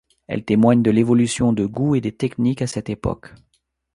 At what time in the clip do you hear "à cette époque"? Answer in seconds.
2.63-3.35